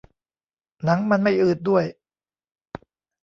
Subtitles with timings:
[0.83, 1.85] หนังมันไม่อืดด้วย